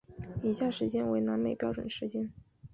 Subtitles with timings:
[0.41, 2.31] 以下时间为南美标准时间。